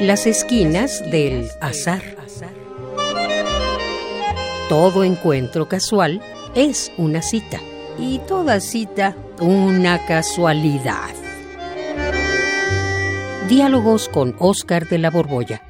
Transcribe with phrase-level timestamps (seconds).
[0.00, 2.02] Las esquinas del azar.
[4.68, 6.22] Todo encuentro casual
[6.54, 7.58] es una cita
[7.98, 11.10] y toda cita una casualidad.
[13.48, 15.62] Diálogos con Oscar de la Borbolla.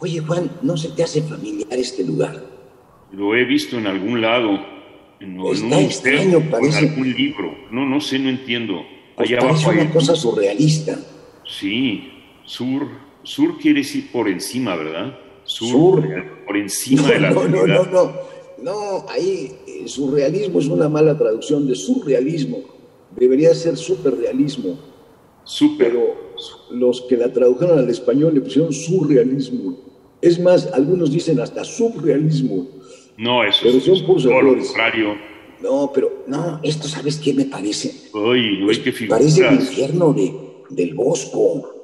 [0.00, 2.61] Oye, Juan, ¿no se te hace familiar este lugar?
[3.12, 4.58] Lo he visto en algún lado,
[5.20, 6.78] en, un extraño, museo, parece.
[6.78, 7.54] en algún libro.
[7.70, 8.82] No, no sé, no entiendo.
[9.16, 10.98] Pues Allá parece abajo una cosa surrealista.
[11.46, 12.10] Sí,
[12.44, 12.86] sur,
[13.22, 15.18] sur quiere decir por encima, ¿verdad?
[15.44, 16.02] Sur.
[16.46, 18.12] por encima No, de la no, no, no, no.
[18.62, 22.58] No, ahí eh, surrealismo es una mala traducción de surrealismo.
[23.16, 24.78] Debería ser superrealismo.
[25.44, 25.88] Súper.
[25.88, 26.32] Pero
[26.70, 29.76] los que la tradujeron al español le pusieron surrealismo.
[30.20, 32.68] Es más, algunos dicen hasta surrealismo.
[33.16, 34.66] No, eso Pero es son puros errores.
[34.66, 35.16] contrario.
[35.60, 37.92] No, pero no, esto sabes qué me parece.
[38.14, 39.20] Ay, ay, qué figuras.
[39.20, 40.34] Parece el infierno de,
[40.70, 41.80] del Bosco.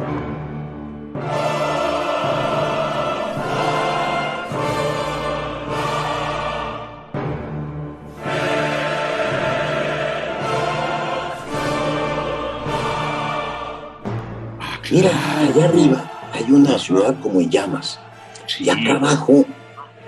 [14.61, 17.99] Ah, Mira, allá arriba hay una ciudad como en llamas.
[18.47, 18.65] Sí.
[18.65, 19.45] Y acá abajo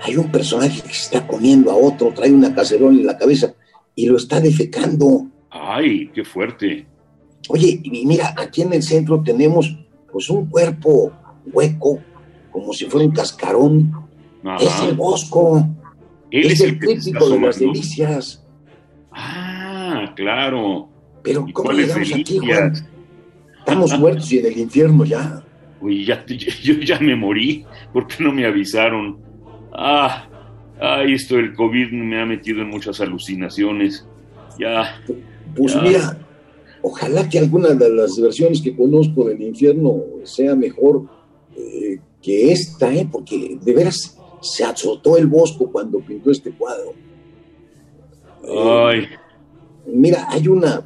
[0.01, 3.53] hay un personaje que se está comiendo a otro, trae una cacerola en la cabeza
[3.95, 5.27] y lo está defecando.
[5.49, 6.87] Ay, qué fuerte.
[7.49, 9.77] Oye, y mira, aquí en el centro tenemos
[10.11, 11.11] pues un cuerpo
[11.51, 11.99] hueco,
[12.51, 13.93] como si fuera un cascarón.
[14.59, 15.67] Es el Bosco.
[16.31, 18.43] Él es, es el crítico de las delicias.
[19.11, 20.89] Ah, claro.
[21.21, 22.39] Pero ¿Y ¿cómo llegamos aquí?
[22.39, 22.73] Juan?
[23.59, 25.43] Estamos muertos y en el infierno ya.
[25.79, 26.25] Uy, ya,
[26.63, 27.65] yo ya me morí.
[27.93, 29.30] ¿Por qué no me avisaron?
[29.71, 30.27] Ah,
[30.79, 34.05] ay, esto del COVID me ha metido en muchas alucinaciones.
[34.59, 35.01] Ya,
[35.55, 35.81] Pues Ya.
[35.81, 36.17] mira,
[36.81, 41.03] ojalá que alguna de las versiones que conozco del infierno sea mejor
[41.57, 43.07] eh, que esta, ¿eh?
[43.11, 46.93] porque de veras se azotó el Bosco cuando pintó este cuadro.
[48.43, 49.07] Eh, ay,
[49.87, 50.81] Mira, hay una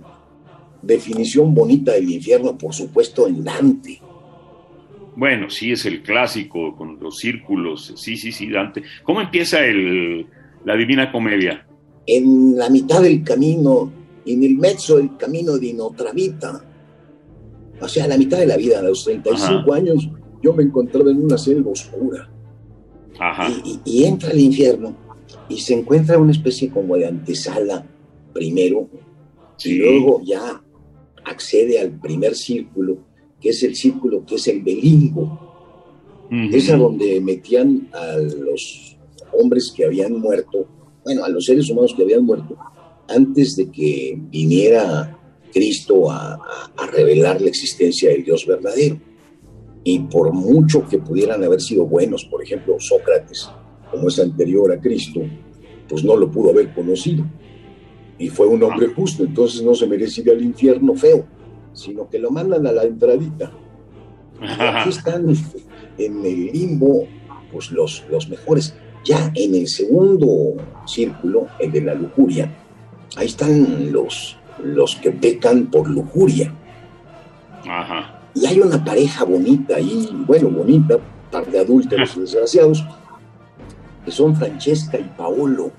[0.81, 4.01] definición bonita del infierno, por supuesto, en Dante.
[5.15, 7.93] Bueno, sí es el clásico con los círculos.
[7.95, 8.83] Sí, sí, sí, Dante.
[9.03, 10.25] ¿Cómo empieza el,
[10.65, 11.65] la Divina Comedia?
[12.07, 13.91] En la mitad del camino,
[14.25, 16.63] en el mezzo del camino de otra vida,
[17.81, 20.09] o sea, a la mitad de la vida, a los 35 años,
[20.41, 22.29] yo me encontraba en una selva oscura.
[23.17, 23.47] Ajá.
[23.63, 24.93] y, y- y entra al infierno
[25.47, 27.85] y se encuentra una especie como de antesala
[28.33, 28.89] primero
[29.55, 29.75] Sí.
[29.75, 30.61] y luego ya
[31.23, 32.97] accede al primer círculo,
[33.45, 35.22] que es el círculo que es el belingo.
[36.31, 36.50] Ujú.
[36.51, 38.97] Es a donde metían a los
[39.39, 40.66] hombres que habían muerto,
[41.03, 42.57] bueno, a los seres humanos que habían muerto,
[43.07, 45.16] antes de que viniera
[45.53, 48.97] Cristo a, a- a revelar la existencia del Dios verdadero.
[49.83, 53.47] Y por mucho que pudieran haber sido buenos, por ejemplo, Sócrates,
[53.91, 55.22] como es anterior a Cristo,
[55.88, 57.23] pues no lo pudo haber conocido.
[58.17, 61.27] Y fue un hombre justo, entonces no se merece ir al infierno feo,
[61.75, 63.52] sino que lo mandan a la entradita.
[64.41, 65.28] Y aquí están
[65.97, 67.08] en el limbo,
[67.52, 68.75] pues los, los mejores.
[69.03, 70.56] Ya en el segundo
[70.88, 72.52] círculo, el de la lujuria,
[73.16, 76.52] ahí están los, los que pecan por lujuria.
[77.68, 78.22] Ajá.
[78.34, 80.97] Y hay una pareja bonita ahí, bueno, bonita,
[81.31, 82.84] par de adúlteros desgraciados,
[84.03, 85.72] que son Francesca y Paolo.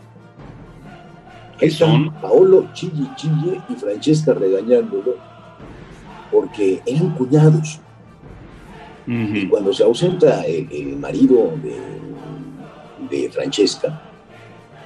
[1.58, 2.14] ¿Qué Ahí están son?
[2.20, 5.16] Paolo chille chille y Francesca regañándolo,
[6.30, 7.80] porque eran cuñados.
[9.06, 9.50] Y Ujú.
[9.50, 14.02] cuando se ausenta el, el marido de, de Francesca,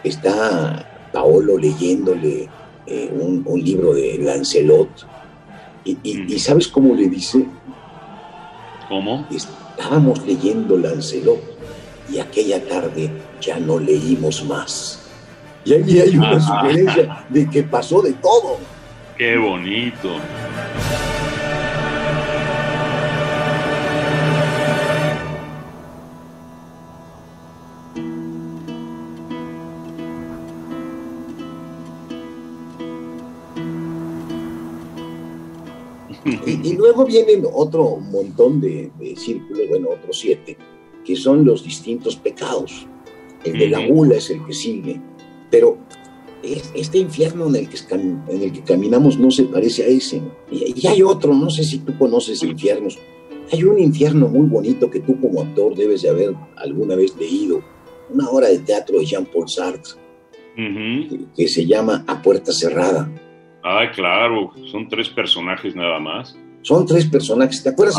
[0.05, 2.49] está Paolo leyéndole
[2.87, 4.89] eh, un, un libro de Lancelot.
[5.85, 7.47] Y, y- y ¿sabes cómo le dice?
[8.89, 9.27] ¿Cómo?
[9.31, 11.41] Estábamos leyendo Lancelot
[12.13, 13.11] y aquella tarde
[13.41, 14.99] ya no leímos más.
[15.65, 16.41] Y ahí hay una Ah.
[16.41, 18.59] sugerencia de que pasó de todo.
[19.17, 20.11] Qué bonito.
[37.05, 40.57] Luego vienen otro montón de, de círculos, bueno, otros siete,
[41.05, 42.87] que son los distintos pecados.
[43.45, 45.01] El de la gula es el que sigue.
[45.51, 45.79] Pero
[46.43, 50.21] es- este infierno en el, que, en el que caminamos no se parece a ese.
[50.51, 52.99] Y, y hay otro, no sé si tú conoces infiernos.
[53.53, 57.63] Hay un infierno muy bonito que tú como actor debes de haber alguna vez leído.
[58.11, 59.95] Una obra de teatro de Jean-Paul Sartre.
[61.37, 63.11] que, se llama A Puerta Cerrada.
[63.63, 66.37] Ay, claro, son tres personajes nada más.
[66.63, 67.97] Son tres personajes, ¿te acuerdas?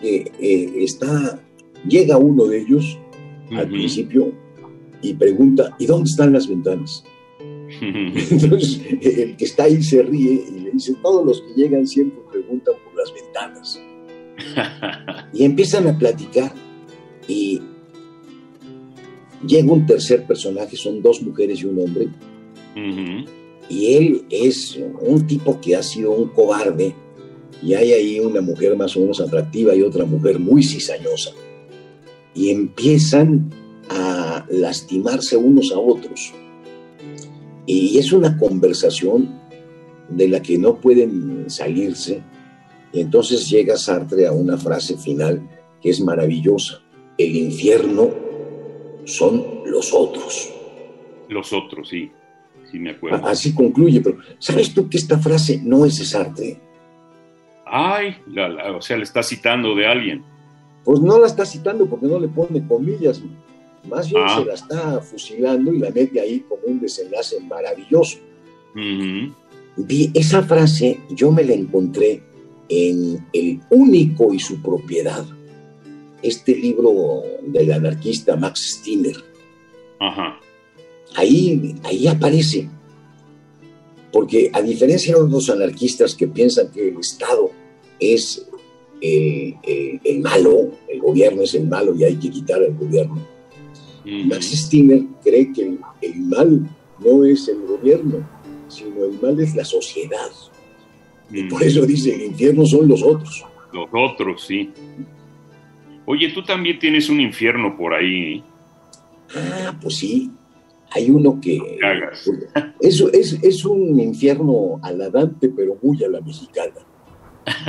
[0.00, 1.40] que eh, está,
[1.86, 2.98] llega uno de ellos
[3.52, 4.32] al principio
[5.02, 7.04] y pregunta, ¿y dónde están las ventanas?
[7.80, 12.20] Entonces, el que está ahí se ríe y le dice, todos los que llegan siempre
[12.30, 13.80] preguntan por las ventanas.
[15.32, 16.52] y empiezan a platicar
[17.28, 17.60] y
[19.46, 22.08] llega un tercer personaje, son dos mujeres y un hombre.
[23.68, 26.94] Y él es un tipo que ha sido un cobarde
[27.62, 31.32] y hay ahí una mujer más o menos atractiva y otra mujer muy cizañosa.
[32.34, 33.50] Y empiezan
[33.88, 36.32] a lastimarse unos a otros.
[37.66, 39.38] Y es una conversación
[40.08, 42.22] de la que no pueden salirse.
[42.92, 45.48] Y entonces llega Sartre a una frase final
[45.80, 46.80] que es maravillosa.
[47.18, 48.10] El infierno
[49.04, 50.50] son los otros.
[51.28, 52.10] Los otros, sí.
[52.70, 53.26] Sí, me acuerdo.
[53.26, 56.69] Así concluye, pero ¿sabes tú que esta frase no es de Sartre?
[57.72, 58.16] Ay,
[58.74, 60.24] o sea, le está citando de alguien.
[60.84, 63.22] Pues no la está citando porque no le pone comillas.
[63.88, 64.38] Más bien ah.
[64.38, 68.18] se la está fusilando y la mete ahí como un desenlace maravilloso.
[70.14, 72.22] esa frase yo me la encontré
[72.68, 75.24] en El único y su propiedad,
[76.22, 79.16] este libro del anarquista Max Stirner.
[81.14, 82.68] Ahí, ahí aparece.
[84.12, 87.59] Porque a diferencia de los anarquistas que piensan que el Estado
[88.00, 88.46] es
[89.00, 93.20] el, malo, el gobierno es el malo y hay que quitar al gobierno,
[94.04, 96.68] Max Stirner cree que el, mal
[96.98, 98.26] no es el gobierno,
[98.68, 100.30] sino el mal es la sociedad.
[101.30, 103.44] Y por eso dice, el infierno son los otros.
[103.72, 104.70] Los otros, sí.
[106.06, 108.42] Oye, tú también tienes un infierno por ahí.
[109.34, 110.30] Ah, pues sí.
[110.92, 111.60] Hay uno que...
[112.80, 116.72] Es, es, es un infierno a la Dante, pero muy a la mexicana.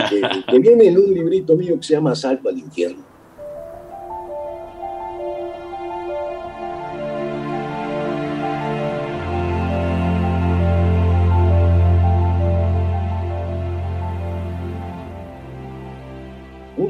[0.10, 3.12] Que, que viene en un librito mío que se llama Salto al infierno.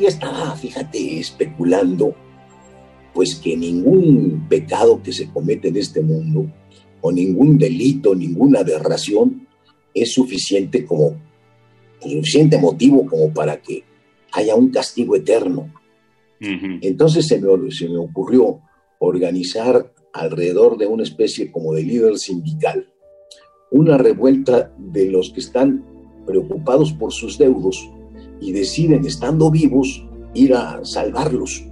[0.07, 2.15] estaba, fíjate, especulando,
[3.13, 6.51] pues que ningún pecado que se comete en este mundo,
[7.01, 9.47] o ningún delito, ninguna aberración,
[9.93, 11.15] es suficiente como,
[12.09, 13.83] suficiente motivo como para que
[14.31, 15.71] haya un castigo eterno.
[16.39, 18.61] Entonces se me, se me ocurrió
[18.99, 22.87] organizar alrededor de una especie como de líder sindical,
[23.69, 25.85] una revuelta de los que están
[26.25, 27.89] preocupados por sus deudos
[28.39, 31.63] y deciden, estando vivos, ir a salvarlos.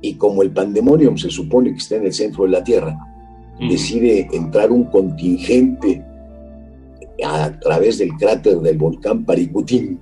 [0.00, 2.96] Y como el pandemonium se supone que está en el centro de la Tierra,
[3.58, 6.02] decide entrar un contingente
[7.24, 10.00] a través del cráter del volcán Paricutín.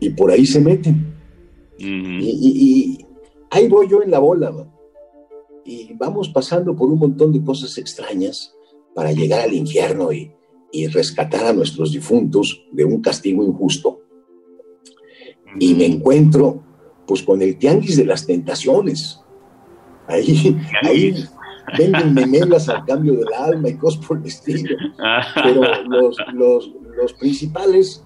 [0.00, 1.14] Y por ahí se meten.
[1.78, 2.98] y,
[3.50, 4.52] ahí voy yo en la bola,
[5.64, 8.54] y vamos pasando por un montón de cosas extrañas
[8.94, 10.32] para llegar al infierno y,
[10.72, 14.00] y rescatar a nuestros difuntos de un castigo injusto.
[15.58, 16.62] Y me encuentro
[17.06, 19.20] pues con el tianguis de las tentaciones.
[20.06, 21.14] Ahí, ahí
[21.76, 24.76] venden memelas al cambio del alma y cosas por el estilo.
[25.34, 25.62] Pero
[26.32, 28.04] los, principales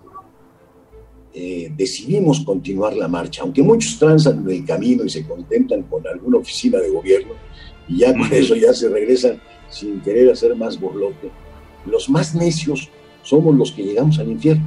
[1.35, 6.07] eh, decidimos continuar la marcha, aunque muchos transan en el camino y se contentan con
[6.07, 7.33] alguna oficina de gobierno
[7.89, 11.31] y ya con eso ya se regresan sin querer hacer más borlote.
[11.87, 12.91] Los más necios
[13.23, 14.67] somos los que llegamos al infierno.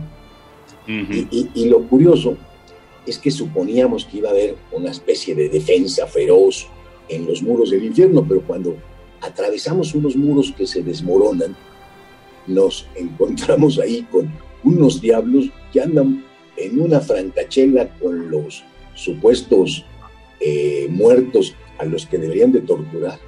[0.88, 2.38] y, lo curioso
[3.06, 6.68] es que suponíamos que iba a haber una especie de defensa feroz
[7.10, 8.76] en los muros del infierno, pero cuando
[9.22, 11.56] atravesamos unos muros que se desmoronan,
[12.48, 14.32] nos encontramos ahí con
[14.64, 16.24] unos diablos que andan
[16.58, 19.86] en una francachela con los supuestos
[20.40, 23.20] eh, muertos a los que deberían de torturar.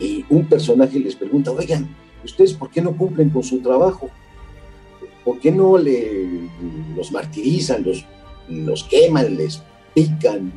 [0.00, 1.94] Y un personaje les pregunta, oigan,
[2.24, 4.10] ¿ustedes por qué no cumplen con su trabajo?
[5.24, 6.48] ¿Por qué no le,
[6.96, 8.04] los martirizan, los
[8.48, 9.62] los queman, les
[9.94, 10.52] pican.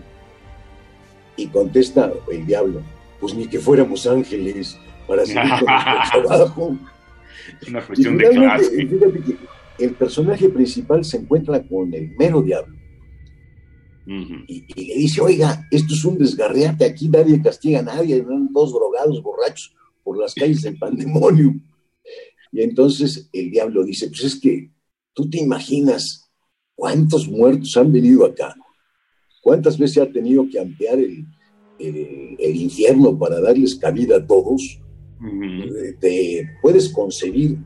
[1.39, 2.81] Y contesta el diablo,
[3.19, 4.77] pues ni que fuéramos ángeles
[5.07, 6.77] para seguir con nuestro trabajo.
[7.67, 8.89] Una cuestión de clase.
[9.79, 12.75] el personaje principal se encuentra con el mero diablo.
[14.05, 18.73] y, le dice, oiga, esto es un desgarreate, aquí nadie castiga a nadie, eran dos
[18.73, 21.53] drogados borrachos por las calles del pandemonio.
[22.51, 24.71] Y entonces el diablo dice, pues es que
[25.13, 26.29] tú te imaginas
[26.79, 28.55] ¿Cuántos muertos han venido acá?
[29.41, 31.25] ¿Cuántas veces ha tenido que ampliar el,
[32.39, 34.79] infierno para darles cabida a todos?
[35.99, 37.57] te puedes concebir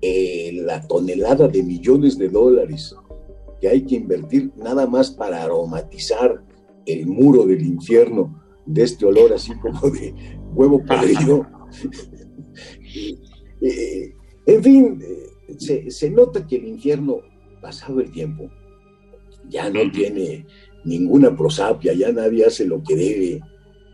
[0.00, 2.92] eh, la tonelada de millones de dólares
[3.60, 6.42] que hay que invertir nada más para aromatizar
[6.84, 10.12] el muro del infierno de este olor así como de
[10.54, 11.46] huevo podrido.
[13.64, 14.12] Eh,
[14.44, 17.20] en fin, eh, se, nota que el infierno,
[17.60, 18.50] pasado el tiempo,
[19.48, 20.44] ya no tiene
[20.84, 23.40] ninguna prosapia, ya nadie hace lo que debe.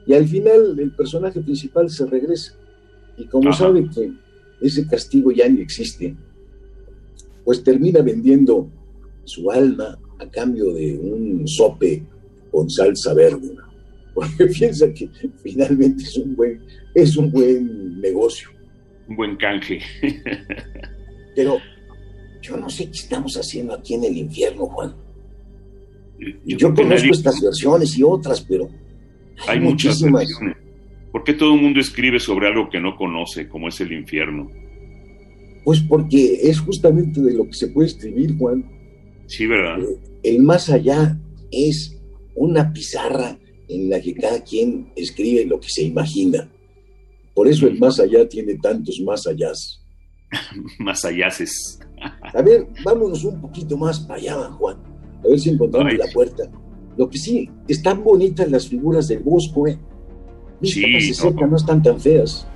[0.07, 2.55] Y al final el personaje principal se regresa.
[3.17, 4.13] Y como sabe que
[4.61, 6.17] ese castigo ya ni existe,
[7.45, 8.71] pues termina vendiendo
[9.25, 12.03] su alma a cambio de un sope
[12.51, 13.55] con salsa verde,
[14.15, 15.09] porque piensa que
[15.43, 16.61] finalmente es un buen,
[16.95, 18.49] es un buen negocio.
[19.09, 19.81] Un buen canje.
[21.37, 21.59] Pero
[22.43, 24.95] yo no sé qué estamos haciendo aquí en el infierno, Juan.
[26.45, 28.69] Yo, conozco estas versiones y otras, pero
[29.47, 30.27] hay, muchísimas.
[30.27, 30.57] Versiones.
[31.13, 34.51] ¿Por qué todo el mundo escribe sobre algo que no conoce, como es el infierno?
[35.65, 38.65] Pues porque es justamente de lo que se puede escribir, Juan.
[39.27, 39.81] Sí, ¿verdad?
[39.81, 41.19] Eh, el más allá
[41.51, 41.97] es
[42.35, 46.51] una pizarra en la que cada quien escribe lo que se imagina.
[47.35, 49.53] Por eso el más allá tiene tantos más allá.
[50.79, 51.79] más allaces.
[52.01, 54.98] a ver, vámonos un poquito más para allá, Juan.
[55.25, 56.45] A ver si encontramos la puerta.
[56.97, 59.79] Lo que sí, están bonitas las figuras del bosco, ¿eh?
[60.63, 60.85] sí,
[61.35, 62.47] no, no están tan feas.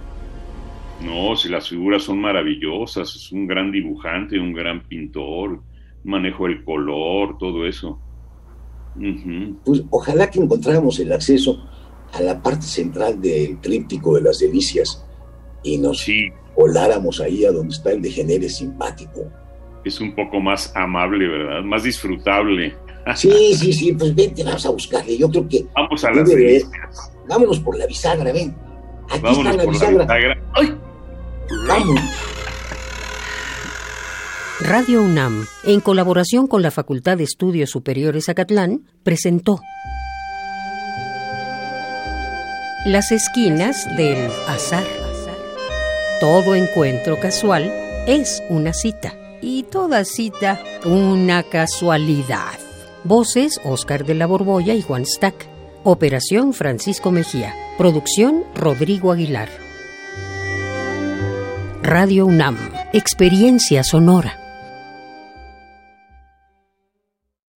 [1.04, 5.62] No, si las figuras son maravillosas, es un gran dibujante, un gran pintor,
[6.04, 8.00] manejo del color, todo eso.
[9.64, 11.64] Pues ojalá que encontráramos el acceso
[12.12, 15.04] a la parte central del tríptico de las delicias
[15.62, 16.06] y nos
[16.56, 19.30] voláramos ahí a donde está el degenere simpático.
[19.84, 21.62] Es un poco más amable, ¿verdad?
[21.62, 22.74] Más disfrutable.
[23.16, 25.18] Sí, sí, sí, pues vente, vamos a buscarle.
[25.18, 25.66] Yo creo que.
[25.74, 27.12] Vamos a las delicias.
[27.28, 28.54] Vámonos por la bisagra, ven.
[29.10, 30.06] Aquí está la bisagra.
[30.54, 30.74] ¡Ay!
[34.60, 39.60] Radio UNAM, en colaboración con la Facultad de Estudios Superiores Acatlán, presentó
[42.86, 44.86] Las esquinas del azar.
[46.20, 47.72] Todo encuentro casual
[48.06, 52.58] es una cita y toda cita una casualidad.
[53.04, 55.48] Voces Oscar de la Borbolla y Juan Stack.
[55.84, 57.54] Operación Francisco Mejía.
[57.76, 59.48] Producción Rodrigo Aguilar.
[61.82, 62.56] Radio UNAM,
[62.92, 64.41] Experiencia Sonora.